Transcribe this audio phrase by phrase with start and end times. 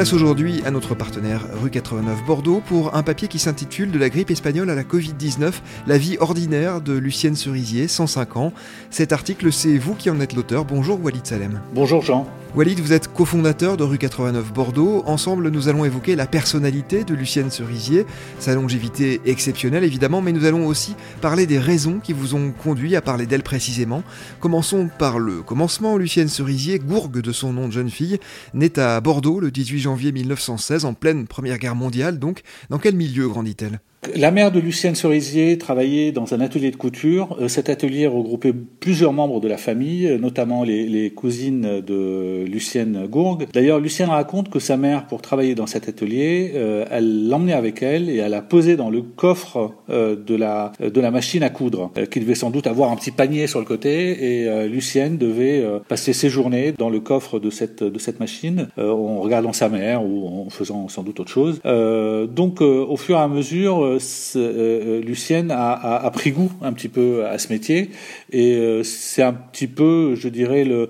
[0.00, 4.08] Place aujourd'hui à notre partenaire rue 89 Bordeaux pour un papier qui s'intitule De la
[4.08, 5.52] grippe espagnole à la Covid-19,
[5.86, 8.54] la vie ordinaire de Lucienne Cerisier, 105 ans.
[8.88, 10.64] Cet article, c'est vous qui en êtes l'auteur.
[10.64, 11.60] Bonjour Walid Salem.
[11.74, 12.26] Bonjour Jean.
[12.56, 15.04] Walid, vous êtes cofondateur de rue 89 Bordeaux.
[15.06, 18.06] Ensemble, nous allons évoquer la personnalité de Lucienne Cerisier,
[18.40, 22.96] sa longévité exceptionnelle évidemment, mais nous allons aussi parler des raisons qui vous ont conduit
[22.96, 24.02] à parler d'elle précisément.
[24.40, 25.96] Commençons par le commencement.
[25.96, 28.18] Lucienne Cerisier, gourgue de son nom de jeune fille,
[28.52, 32.42] naît à Bordeaux le 18 janvier 1916, en pleine Première Guerre mondiale donc.
[32.68, 33.80] Dans quel milieu grandit-elle?
[34.14, 37.36] La mère de Lucienne Cerisier travaillait dans un atelier de couture.
[37.38, 43.06] Euh, cet atelier regroupait plusieurs membres de la famille, euh, notamment les, cousines de Lucienne
[43.06, 43.46] Gourgue.
[43.52, 47.82] D'ailleurs, Lucienne raconte que sa mère, pour travailler dans cet atelier, euh, elle l'emmenait avec
[47.82, 51.90] elle et elle a posé dans le coffre de la de la machine à coudre,
[52.10, 54.42] qui devait sans doute avoir un petit panier sur le côté.
[54.42, 59.20] Et Lucienne devait passer ses journées dans le coffre de cette de cette machine, en
[59.20, 61.60] regardant sa mère ou en faisant sans doute autre chose.
[61.64, 64.00] donc, au fur et à mesure euh,
[64.36, 67.90] euh, Lucienne a, pris goût un petit peu à ce métier
[68.32, 70.88] et euh, c'est un petit peu, je dirais, le,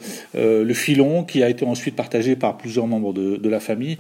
[0.75, 3.97] filon qui a été ensuite partagé par plusieurs membres de, la famille,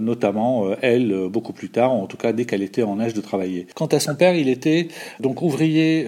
[0.00, 3.66] notamment elle beaucoup plus tard, en tout cas dès qu'elle était en âge de travailler.
[3.74, 4.88] Quant à son père, il était
[5.20, 6.06] donc ouvrier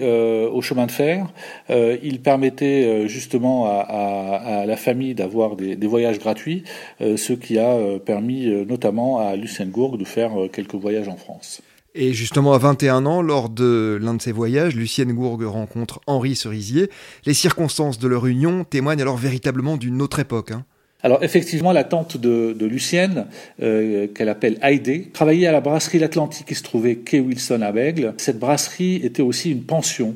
[0.51, 1.27] au chemin de fer.
[1.69, 6.63] il permettait justement à, la famille d'avoir des, voyages gratuits,
[6.99, 11.61] ce qui a permis notamment à Lucienne Gourgue de faire quelques voyages en France.
[11.99, 16.35] Et justement, à 21 ans, lors de l'un de ses voyages, Lucienne Gourgue rencontre Henri
[16.35, 16.91] Cerisier.
[17.25, 20.51] Les circonstances de leur union témoignent alors véritablement d'une autre époque.
[20.51, 20.63] Hein.
[21.01, 23.25] Alors effectivement, la tante de, Lucienne,
[23.63, 27.71] euh, qu'elle appelle Heidi, travaillait à la brasserie L'Atlantique qui se trouvait quai Wilson à
[27.71, 28.13] Bègle.
[28.17, 30.15] Cette brasserie était aussi une pension.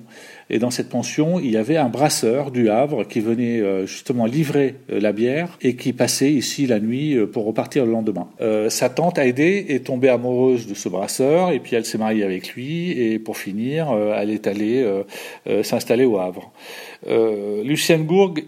[0.53, 4.25] Et dans cette pension, il y avait un brasseur du Havre qui venait euh, justement
[4.25, 8.27] livrer euh, la bière et qui passait ici la nuit euh, pour repartir le lendemain.
[8.67, 12.53] sa tante Heidi est tombée amoureuse de ce brasseur et puis elle s'est mariée avec
[12.53, 14.85] lui et pour finir, elle est allée
[15.63, 16.51] s'installer au Havre.
[17.63, 18.43] Lucienne Gourgue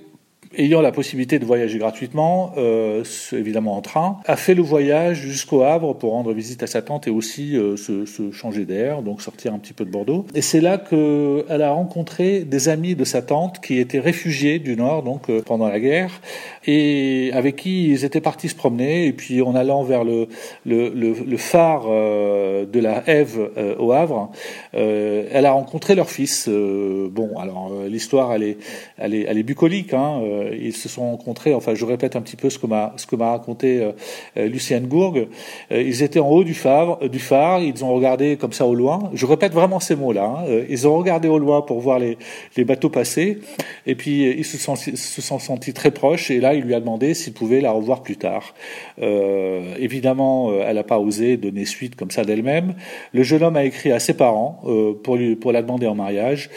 [0.57, 5.63] ayant la possibilité de voyager gratuitement, euh, évidemment en train, a fait le voyage jusqu'au
[5.63, 9.21] Havre pour rendre visite à sa tante et aussi euh, se, se, changer d'air, donc
[9.21, 10.25] sortir un petit peu de Bordeaux.
[10.33, 14.75] Et c'est là qu'elle a rencontré des amis de sa tante qui étaient réfugiés du
[14.75, 16.21] Nord, donc euh, pendant la guerre,
[16.65, 19.07] et avec qui ils étaient partis se promener.
[19.07, 20.27] Et puis en allant vers le,
[20.65, 23.49] le, le, le phare euh, de la Ève
[23.79, 24.31] au Havre,
[24.73, 26.49] elle a rencontré leur fils.
[26.49, 28.57] bon, alors l'histoire elle est,
[28.97, 29.93] elle est, elle est bucolique.
[29.93, 32.93] Hein, euh, ils se sont rencontrés, enfin je répète un petit peu ce que m'a
[32.97, 33.91] ce que m'a raconté euh,
[34.37, 35.27] euh, Lucienne Gourgue.
[35.71, 39.11] ils étaient en haut du phare, du phare, ils ont regardé comme ça au loin.
[39.13, 40.45] Je répète vraiment ces mots-là.
[40.47, 40.63] Hein.
[40.69, 42.17] Ils ont regardé au loin pour voir les,
[42.57, 43.39] les bateaux passer,
[43.85, 46.31] et puis ils se sont, se sont sentis très proches.
[46.31, 48.53] Et là, il lui a demandé s'il pouvait la revoir plus tard.
[49.01, 52.75] Euh, évidemment, elle n'a pas osé donner suite comme ça d'elle-même.
[53.13, 55.95] Le jeune homme a écrit à ses parents euh, pour lui pour la demander en
[55.95, 56.49] mariage,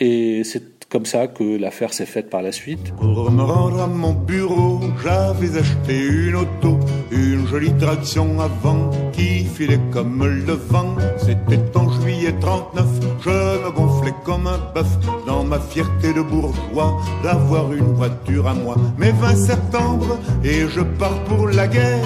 [0.00, 2.94] et c'est comme ça que l'affaire s'est faite par la suite.
[2.96, 6.78] Pour me rendre à mon bureau, j'avais acheté une auto,
[7.10, 10.96] une jolie traction avant qui filait comme le vent.
[11.18, 12.86] C'était en juillet 39,
[13.20, 14.86] je me gonflais comme un bœuf
[15.26, 18.76] dans ma fierté de bourgeois d'avoir une voiture à moi.
[18.98, 22.04] Mais 20 septembre et je pars pour la guerre,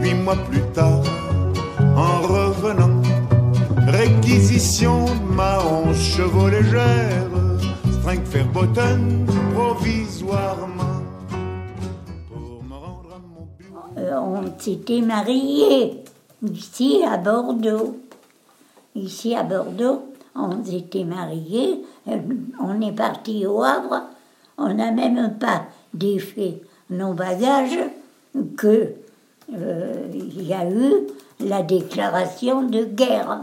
[0.00, 1.02] huit mois plus tard,
[1.96, 3.02] en revenant,
[3.86, 7.43] réquisition de ma onze chevaux légère
[9.54, 10.94] provisoirement
[13.96, 16.02] euh, on s'était mariés
[16.42, 17.96] ici à Bordeaux.
[18.94, 20.02] Ici à Bordeaux,
[20.34, 21.82] on s'était mariés.
[22.08, 22.18] Euh,
[22.60, 24.02] on est parti au Havre.
[24.58, 25.62] On n'a même pas
[25.94, 26.60] défait
[26.90, 27.78] nos bagages
[28.56, 28.92] que
[29.54, 30.92] euh, il y a eu
[31.40, 33.40] la déclaration de guerre.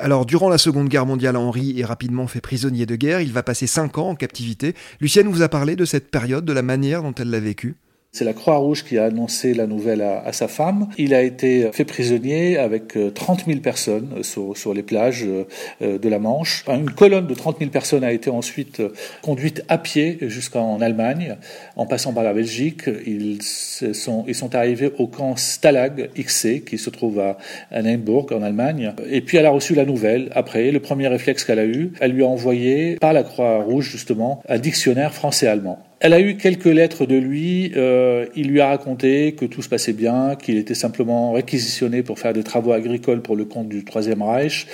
[0.00, 3.20] Alors, durant la Seconde Guerre mondiale, Henri est rapidement fait prisonnier de guerre.
[3.20, 4.74] Il va passer 5 ans en captivité.
[5.00, 7.74] Lucienne vous a parlé de cette période, de la manière dont elle l'a vécue
[8.10, 10.88] c'est la Croix-Rouge qui a annoncé la nouvelle à, sa femme.
[10.96, 15.26] Il a été fait prisonnier avec 30 euh, 000 personnes euh, sur, les plages
[15.82, 16.64] euh, de la Manche.
[16.68, 18.82] Une colonne de 30 000 personnes a été ensuite
[19.22, 21.36] conduite à pied jusqu'en Allemagne,
[21.76, 22.84] en passant par la Belgique.
[23.06, 27.36] Ils sont, ils sont arrivés au camp Stalag XC, qui se trouve à,
[27.70, 28.94] à en Allemagne.
[29.10, 30.30] Et puis elle a reçu la nouvelle.
[30.34, 34.42] Après, le premier réflexe qu'elle a eu, elle lui a envoyé par la Croix-Rouge justement
[34.48, 35.87] un dictionnaire français-allemand.
[36.00, 37.72] Elle a eu quelques lettres de lui.
[37.76, 42.20] Euh, il lui a raconté que tout se passait bien, qu'il était simplement réquisitionné pour
[42.20, 44.68] faire des travaux agricoles pour le compte du Troisième Reich.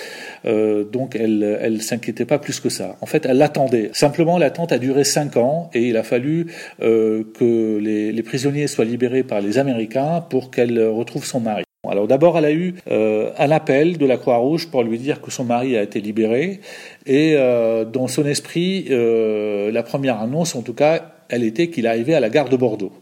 [0.45, 2.97] Euh, donc elle, elle s'inquiétait pas plus que ça.
[3.01, 3.89] En fait, elle l'attendait.
[3.95, 6.49] Simplement, l'attente a duré cinq ans et il a fallu
[6.83, 11.65] euh, que les, les prisonniers soient libérés par les Américains pour qu'elle retrouve son mari.
[11.91, 15.31] Alors d'abord, elle a eu euh, un appel de la Croix-Rouge pour lui dire que
[15.31, 16.61] son mari a été libéré
[17.07, 21.87] et euh, dans son esprit, euh, la première annonce, en tout cas, elle était qu'il
[21.87, 22.93] arrivait à la gare de Bordeaux.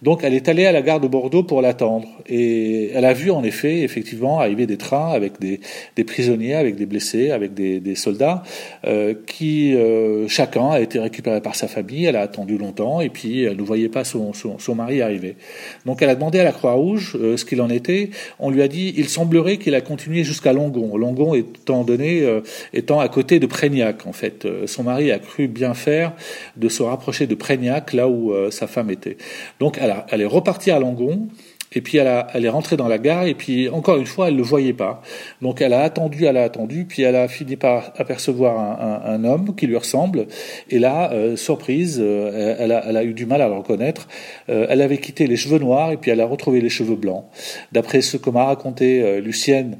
[0.00, 2.06] Donc elle est allée à la gare de Bordeaux pour l'attendre.
[2.28, 5.60] Et elle a vu en effet, effectivement, arriver des trains avec des,
[5.96, 8.44] des prisonniers, avec des blessés, avec des, des soldats,
[8.86, 12.04] euh, qui euh, chacun a été récupéré par sa famille.
[12.04, 15.36] Elle a attendu longtemps et puis elle ne voyait pas son, son, son mari arriver.
[15.84, 18.10] Donc elle a demandé à la Croix-Rouge euh, ce qu'il en était.
[18.38, 20.96] On lui a dit, il semblerait qu'il a continué jusqu'à Longon.
[20.96, 22.40] Longon étant donné, euh,
[22.72, 24.46] étant à côté de Prégnac en fait.
[24.66, 26.12] son mari a cru bien faire
[26.56, 29.16] de se rapprocher de Prégnac, là où sa femme était.
[29.58, 31.28] Donc est repartie à Langon.
[31.72, 34.36] Et puis elle, elle est rentrée dans la gare et puis encore une fois elle
[34.36, 35.02] le voyait pas.
[35.42, 39.54] Donc elle a attendu, elle a attendu, puis elle a fini par apercevoir un, homme
[39.54, 40.26] qui lui ressemble.
[40.70, 44.08] Et là, euh, surprise, euh, elle, a, elle, eu du mal à le reconnaître.
[44.48, 47.24] Euh, elle avait quitté les cheveux noirs et puis elle a retrouvé les cheveux blancs.
[47.72, 49.78] D'après ce que m'a raconté Lucienne,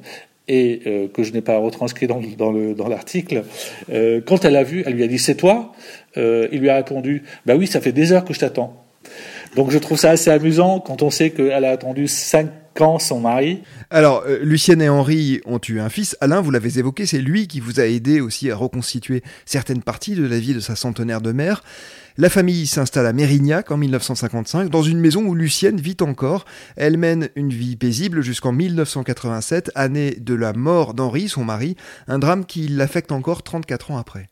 [0.50, 3.44] et que je n'ai pas retranscrit dans, l'article,
[4.26, 5.74] quand elle a vu, elle lui a dit c'est toi?
[6.16, 8.74] il lui a répondu bah oui, ça fait des heures que je t'attends.
[9.56, 12.50] Donc je trouve ça assez amusant quand on sait qu'elle a attendu 5
[12.80, 13.62] ans son mari.
[13.90, 16.16] Alors, euh, Lucienne et Henri ont eu un fils.
[16.20, 20.14] Alain, vous l'avez évoqué, c'est lui qui vous a aidé aussi à reconstituer certaines parties
[20.14, 21.62] de la vie de sa centenaire de mère.
[22.16, 26.46] La famille s'installe à Mérignac en 1955, dans une maison où Lucienne vit encore.
[26.76, 31.76] Elle mène une vie paisible jusqu'en 1987, année de la mort d'Henri, son mari,
[32.08, 34.26] un drame qui l'affecte encore 34 ans après.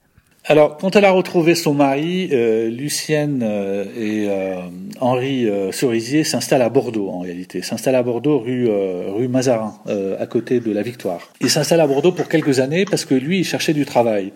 [0.49, 4.61] Alors, quand elle a retrouvé son mari, euh, Lucienne euh, et euh,
[5.01, 7.63] Henri Cerisier s'installent à Bordeaux, en réalité.
[7.63, 9.75] S'installent à Bordeaux, rue, rue Mazarin,
[10.19, 11.33] à côté de la Victoire.
[11.41, 14.33] Il s'installe à Bordeaux pour quelques années parce que lui, il cherchait du travail.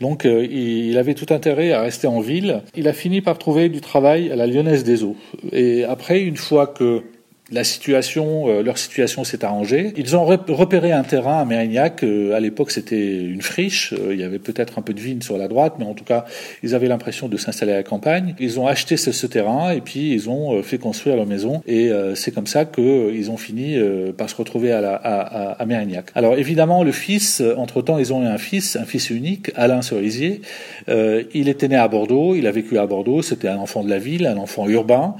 [0.00, 2.62] Donc, il avait tout intérêt à rester en ville.
[2.76, 5.16] Il a fini par trouver du travail à la Lyonnaise des Eaux.
[5.52, 7.02] Et après, une fois que
[7.52, 9.92] la situation, euh, leur situation s'est arrangée.
[9.96, 12.02] Ils ont repéré un terrain à Mérignac.
[12.02, 13.92] Euh, à l'époque, c'était une friche.
[13.92, 16.04] Euh, il y avait peut-être un peu de vigne sur la droite, mais en tout
[16.04, 16.24] cas,
[16.62, 18.34] ils avaient l'impression de s'installer à la campagne.
[18.40, 21.62] Ils ont acheté ce, terrain et puis ils ont fait construire leur maison.
[21.66, 23.78] Et c'est comme ça qu'ils ont fini
[24.16, 26.06] par se retrouver à, la, à, à, Mérignac.
[26.14, 30.40] Alors évidemment, le fils, entre-temps, ils ont eu un fils, un fils unique, Alain Cerisier.
[30.88, 33.22] il était né à Bordeaux, il a vécu à Bordeaux.
[33.22, 35.14] C'était un enfant de la ville, un enfant urbain,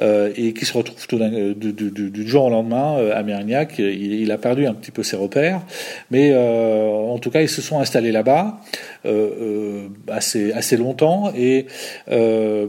[0.00, 1.30] et qui se retrouve tout d'un
[1.78, 3.78] du, jour au lendemain euh, à Mérignac.
[3.78, 5.62] Il, a perdu un petit peu ses repères,
[6.10, 8.60] mais euh, en tout cas, ils se sont installés là-bas
[9.06, 11.32] euh, assez, longtemps.
[11.36, 11.66] Et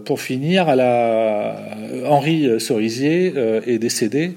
[0.05, 0.67] pour finir,
[2.05, 3.33] Henri Cerisier
[3.67, 4.35] est décédé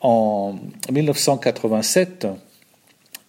[0.00, 0.56] en
[0.90, 2.26] 1987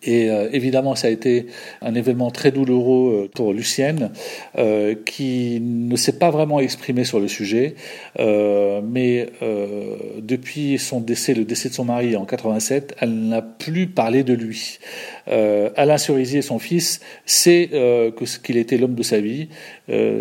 [0.05, 1.47] et euh, évidemment, ça a été
[1.81, 4.11] un événement très douloureux euh, pour Lucienne,
[4.57, 7.75] euh, qui ne s'est pas vraiment exprimée sur le sujet,
[8.19, 13.41] euh, mais euh, depuis son décès, le décès de son mari en 87, elle n'a
[13.41, 14.79] plus parlé de lui.
[15.27, 19.47] Alain Cerisier, son fils, sait que qu'il était l'homme de sa vie,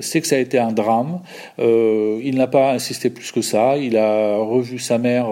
[0.01, 1.21] sait que ça a été un drame.
[1.59, 3.77] il n'a pas insisté plus que ça.
[3.77, 5.27] Il a revu sa mère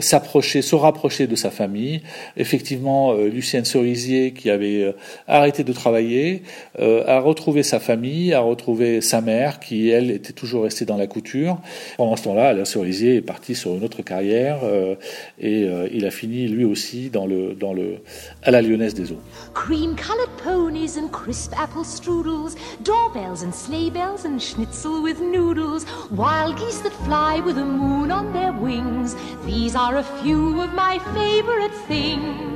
[0.00, 2.02] s'approcher, se rapprocher de sa famille.
[2.36, 4.92] Effectivement, Lucienne Cerisier, qui avait euh,
[5.28, 6.42] arrêté de travailler,
[6.78, 10.96] euh, a retrouvé sa famille, a retrouvé sa mère, qui elle était toujours restée dans
[10.96, 11.58] la couture.
[11.98, 14.94] Pendant ce temps-là, Alain Cerisier est parti sur une autre carrière euh,
[15.38, 17.98] et il a fini lui aussi dans le, dans le,
[18.42, 19.20] à la Lyonnaise des Eaux.
[19.52, 26.56] Cream-colored ponies and crisp apple strudels, doorbells and sleigh bells and schnitzel with noodles, wild
[26.56, 29.14] geese that fly with the moon on their wings.
[29.44, 32.55] These are a few of my favorite things.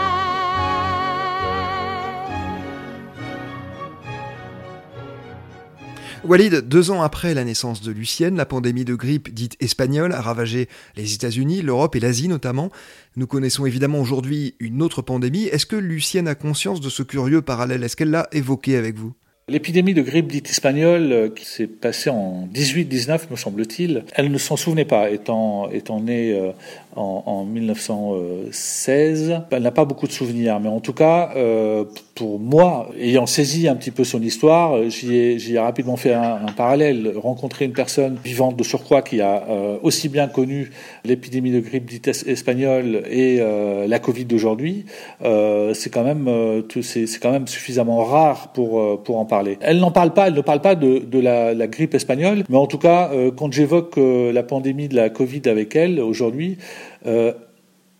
[6.23, 10.21] Walid, deux ans après la naissance de Lucienne, la pandémie de grippe dite espagnole a
[10.21, 12.69] ravagé les États-Unis, l'Europe et l'Asie notamment.
[13.15, 15.45] Nous connaissons évidemment aujourd'hui une autre pandémie.
[15.45, 17.83] Est-ce que Lucienne a conscience de ce curieux parallèle?
[17.83, 19.13] Est-ce qu'elle l'a évoqué avec vous?
[19.47, 24.37] L'épidémie de grippe dite espagnole euh, qui s'est passée en 18-19 me semble-t-il, elle ne
[24.37, 26.51] s'en souvenait pas étant, étant née euh,
[26.95, 29.41] en, en 1916.
[29.51, 31.85] Elle n'a pas beaucoup de souvenirs, mais en tout cas, euh,
[32.21, 37.13] pour moi, ayant saisi un petit peu son histoire, j'y ai, rapidement fait un, parallèle.
[37.15, 40.69] Rencontrer une personne vivante de surcroît qui a euh, aussi bien connu
[41.03, 44.85] l'épidémie de grippe dite espagnole et euh, la Covid d'aujourd'hui,
[45.23, 49.57] euh, c'est quand même suffisamment rare pour en parler.
[49.61, 52.77] Elle n'en parle pas, elle ne parle pas de, la, grippe espagnole, mais en tout
[52.77, 56.57] cas, quand j'évoque la pandémie de la Covid avec elle aujourd'hui,
[57.03, 57.50] Uh.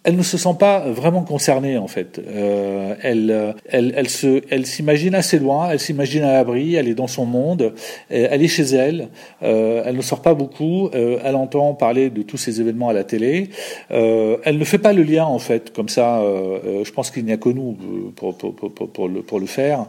[0.03, 2.19] Elle ne se sent pas vraiment concernée en fait.
[2.19, 6.95] Euh, elle, elle, elle, se, elle s'imagine assez loin, elle s'imagine à l'abri, elle est
[6.95, 7.73] dans son monde,
[8.09, 9.09] elle est chez elle,
[9.43, 12.93] euh, elle ne sort pas beaucoup, euh, elle entend parler de tous ces événements à
[12.93, 13.49] la télé,
[13.91, 16.21] euh, elle ne fait pas le lien en fait, comme ça.
[16.21, 17.77] Euh, je pense qu'il n'y a que nous
[18.15, 19.85] pour, pour, pour, pour, le, pour le faire,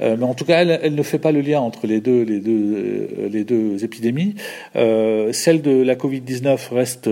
[0.00, 2.40] mais en tout cas, elle, elle, ne fait pas le lien entre les deux, les
[2.40, 4.34] deux, les deux épidémies.
[4.74, 7.08] celle de la Covid 19 reste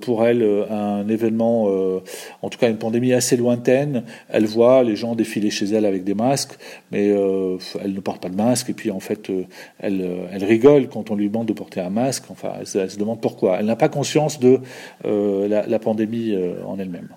[0.00, 2.00] pour elle un événement euh,
[2.42, 4.04] en tout cas une pandémie assez lointaine.
[4.28, 6.58] Elle voit les gens défiler chez elle avec des masques,
[6.90, 8.70] mais euh, elle ne porte pas de masque.
[8.70, 9.44] Et puis en fait, euh,
[9.78, 12.24] elle, elle rigole quand on lui demande de porter un masque.
[12.30, 13.58] Enfin, elle, se demande pourquoi.
[13.58, 14.60] Elle n'a pas conscience de
[15.04, 16.36] la, pandémie
[16.66, 17.08] en elle-même.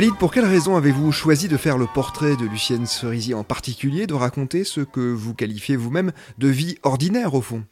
[0.00, 4.06] Walid, pour quelle raison avez-vous choisi de faire le portrait de Lucienne Cerisier en particulier,
[4.06, 7.64] de raconter ce que vous qualifiez vous-même de vie ordinaire au fond?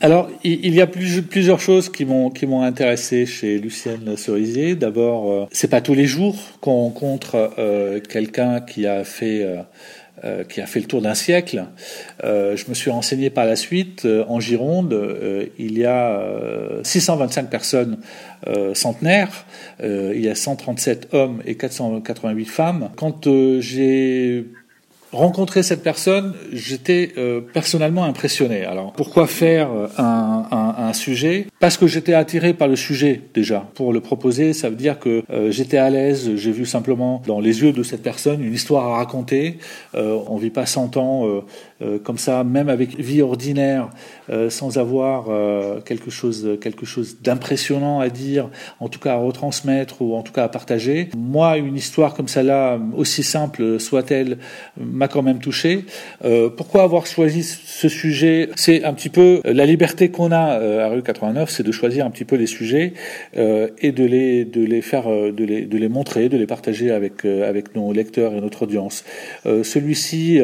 [0.00, 4.74] Alors, il y a plusieurs choses qui m'ont qui m'ont intéressé chez Lucienne Cerisier.
[4.74, 9.62] D'abord, euh, c'est pas tous les jours qu'on rencontre euh, quelqu'un qui a fait euh,
[10.24, 11.64] euh, qui a fait le tour d'un siècle.
[12.22, 14.06] Je me suis renseigné par la suite.
[14.28, 14.94] En Gironde,
[15.58, 16.20] il y a
[16.82, 17.98] 625 personnes
[18.74, 19.46] centenaires.
[19.82, 22.90] il y a 137 hommes et 488 femmes.
[22.96, 23.28] Quand
[23.60, 24.46] j'ai
[25.14, 28.64] rencontrer cette personne, j'étais euh, personnellement impressionné.
[28.64, 31.46] Alors, pourquoi faire euh, un, un, un sujet?
[31.60, 33.66] Parce que j'étais attiré par le sujet déjà.
[33.74, 36.36] Pour le proposer, ça veut dire que euh, j'étais à l'aise.
[36.36, 39.58] J'ai vu simplement dans les yeux de cette personne une histoire à raconter.
[39.94, 41.26] Euh, on vit pas 100 ans
[41.80, 43.90] euh, comme ça, même avec vie ordinaire,
[44.48, 45.26] sans avoir
[45.84, 48.48] quelque chose, quelque chose d'impressionnant à dire,
[48.80, 51.10] en tout cas à retransmettre ou en tout cas à partager.
[51.16, 54.38] Moi, une histoire comme celle-là, aussi simple soit-elle,
[55.08, 55.84] quand même touché.
[56.24, 58.48] Euh, pourquoi avoir choisi ce sujet?
[58.56, 61.72] C'est un petit peu euh, la liberté qu'on a euh, à rue 89, c'est de
[61.72, 62.92] choisir un petit peu les sujets
[63.34, 67.24] et de les de les faire de les de les montrer, de les partager avec
[67.24, 69.04] avec nos lecteurs et notre audience.
[69.44, 70.40] Celui-ci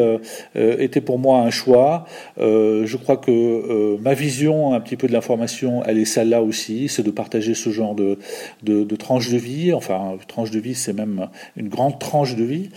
[0.54, 2.06] était pour moi un choix.
[2.38, 7.02] je crois que ma vision un petit peu de l'information, elle est celle-là aussi, c'est
[7.02, 8.18] de partager ce genre de
[8.62, 9.72] de, de tranche de vie.
[9.72, 12.70] Enfin, tranche de vie, c'est même une grande tranche de vie.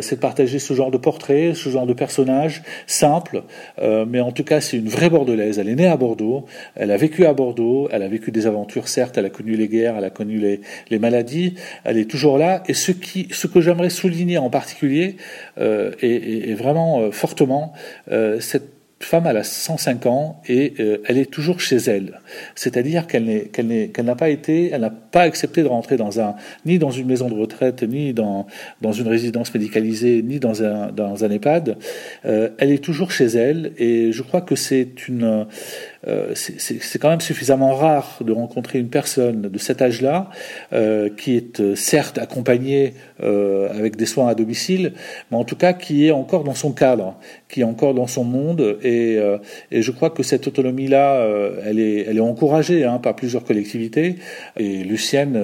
[0.00, 3.42] c'est de partager ce genre de portrait ce genre de personnage simple,
[3.80, 5.58] euh, mais en tout cas c'est une vraie bordelaise.
[5.58, 8.88] Elle est née à Bordeaux, elle a vécu à Bordeaux, elle a vécu des aventures,
[8.88, 10.38] certes, elle a connu les guerres, elle a connu
[10.90, 11.54] les, maladies,
[11.84, 12.62] elle est toujours là.
[12.66, 15.16] Et ce, qui, ce que j'aimerais souligner en particulier,
[15.58, 17.74] euh, et, et, vraiment euh, fortement,
[18.10, 22.20] euh, cette femme, elle a 105 ans et euh, elle est toujours chez elle.
[22.54, 23.46] C'est-à-dire qu'elle n'est,
[23.88, 26.34] qu'elle n'a pas été, elle n'a pas accepté de rentrer dans un,
[26.66, 28.46] ni dans une maison de retraite, ni dans,
[28.80, 31.76] dans une résidence médicalisée, ni dans un, dans un EHPAD.
[32.24, 35.46] Euh, elle est toujours chez elle et je crois que c'est une,
[36.08, 40.30] euh, c'est quand même suffisamment rare de rencontrer une personne de cet âge-là
[40.72, 44.94] euh, qui est euh, certes accompagnée euh, avec des soins à domicile,
[45.30, 47.14] mais en tout cas qui est encore dans son cadre,
[47.48, 48.78] qui est encore dans son monde.
[48.82, 49.18] Et,
[49.70, 51.26] je crois que cette autonomie-là,
[51.64, 54.16] elle, est, elle est encouragée hein, par plusieurs collectivités.
[54.58, 55.38] Et Lucienne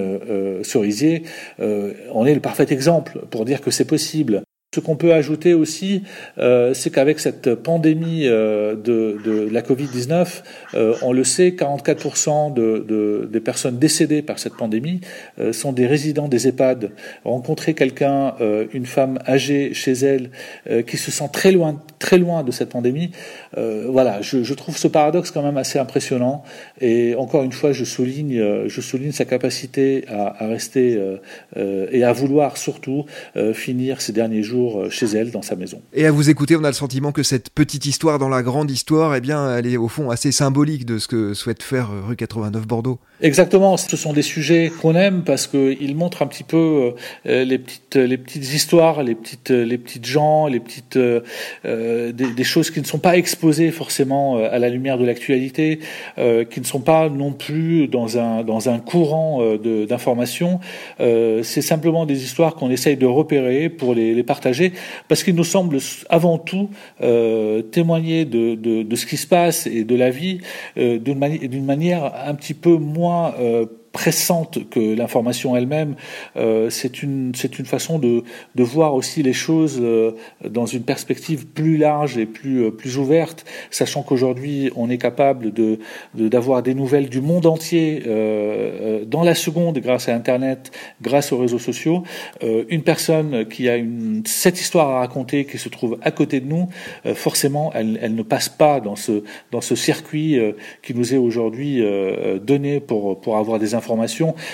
[0.63, 1.23] Cerisier
[1.61, 4.43] en est le parfait exemple pour dire que c'est possible.
[4.75, 6.03] Ce qu'on peut ajouter aussi,
[6.37, 10.43] euh, c'est qu'avec cette pandémie euh, de, la Covid-19,
[10.75, 15.01] euh, on le sait, 44% de, de, des personnes décédées par cette pandémie
[15.39, 16.91] euh, sont des résidents des EHPAD.
[17.25, 18.35] Rencontrer quelqu'un,
[18.75, 20.31] une femme âgée chez elle,
[20.87, 23.11] qui se sent très loin, très loin de cette pandémie,
[23.55, 26.43] voilà, je, je, trouve ce paradoxe quand même assez impressionnant.
[26.81, 31.01] Et encore une fois, je souligne, je souligne sa capacité à, à rester
[31.57, 33.07] et à vouloir surtout
[33.55, 35.81] finir ces derniers jours euh, chez elle, dans sa maison.
[35.93, 38.71] Et à vous écouter, on a le sentiment que cette petite histoire dans la grande
[38.71, 42.07] histoire, eh bien, elle est au fond assez symbolique de ce que souhaite faire euh,
[42.07, 42.99] rue 89 Bordeaux.
[43.21, 46.95] Exactement, ce sont des sujets qu'on aime parce qu'ils montrent un petit peu
[47.27, 51.21] euh, les petites les petites histoires, les petites les petites gens, les petites euh,
[52.13, 55.81] des, des, choses qui ne sont pas exposées forcément à la lumière de l'actualité,
[56.19, 59.43] euh, qui ne sont pas non plus dans un dans un courant
[59.89, 60.61] d'information.
[60.99, 64.73] C'est simplement des histoires qu'on essaye de repérer pour les, les partager
[65.09, 65.79] parce qu'il nous semble
[66.09, 66.71] avant tout
[67.03, 70.39] euh, témoigner de, de, de, ce qui se passe et de la vie
[70.77, 73.67] euh, d'une mani manière un petit peu moins euh,
[73.99, 75.97] pressante que l'information elle-même.
[76.37, 78.23] Euh, c'est une une façon de
[78.55, 80.13] de voir aussi les choses euh,
[80.49, 85.53] dans une perspective plus large et plus euh, plus ouverte, sachant qu'aujourd'hui on est capable
[85.53, 85.79] de
[86.15, 90.71] d'avoir des nouvelles du monde entier euh, dans la seconde grâce à Internet,
[91.03, 92.03] grâce aux réseaux sociaux.
[92.77, 96.47] une personne qui a une cette histoire à raconter qui se trouve à côté de
[96.47, 96.69] nous,
[97.15, 100.39] forcément elle, elle ne passe pas dans ce dans ce circuit
[100.85, 101.83] qui nous est aujourd'hui
[102.53, 103.88] donné pour pour avoir des informations,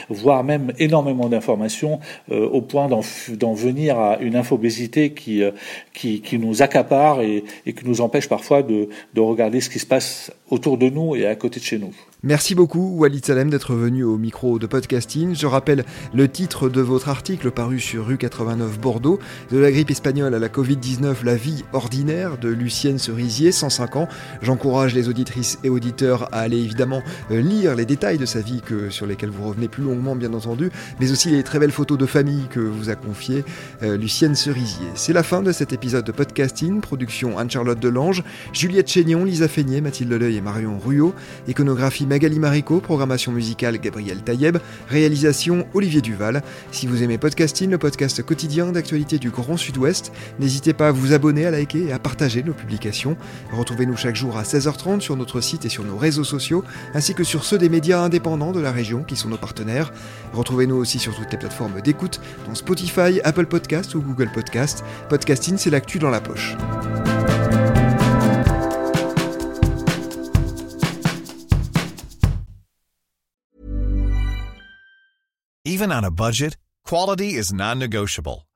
[0.08, 2.00] voire même énormément d'informations,
[2.30, 5.50] euh, au point d'en venir à une infobésité qui, euh,
[5.92, 9.78] qui, qui, nous accapare et, et, qui nous empêche parfois de, de regarder ce qui
[9.78, 11.92] se passe autour de nous et à côté de chez nous.
[12.26, 15.34] Merci beaucoup Walid Salem d'être venu au micro de podcasting.
[15.34, 19.18] Je rappelle le titre de votre article paru sur rue 89 Bordeaux,
[19.50, 24.08] de la grippe espagnole à la Covid-19, la vie ordinaire de Lucienne Cerisier, 105 ans.
[24.40, 28.62] J'encourage les auditrices et auditeurs à aller évidemment euh, lire les détails de sa vie
[28.64, 31.96] que, sur lesquels vous revenez plus longuement bien entendu, mais aussi les très belles photos
[31.96, 33.44] de famille que vous a confiées
[33.82, 34.88] euh, Lucienne Cerisier.
[34.96, 39.80] C'est la fin de cet épisode de podcasting, production Anne-Charlotte Delange, Juliette Chénion, Lisa Feignet,
[39.80, 41.14] Mathilde Leleuil et Marion Ruot,
[41.46, 46.42] iconographie Magali Marico, programmation musicale Gabriel Taïeb, réalisation Olivier Duval.
[46.72, 51.12] Si vous aimez Podcasting, le podcast quotidien d'actualité du Grand Sud-Ouest, n'hésitez pas à vous
[51.12, 53.16] abonner, à liker et à partager nos publications.
[53.52, 57.22] Retrouvez-nous chaque jour à 16h30 sur notre site et sur nos réseaux sociaux, ainsi que
[57.22, 59.92] sur ceux des médias indépendants de la région qui sont nos partenaires.
[60.32, 64.84] Retrouvez-nous aussi sur toutes les plateformes d'écoute, dont Spotify, Apple Podcast ou Google Podcast.
[65.08, 66.56] Podcasting, c'est l'actu dans la poche.
[75.66, 78.46] Even on a budget, quality is non-negotiable.